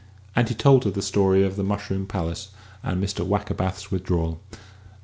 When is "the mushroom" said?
1.57-2.07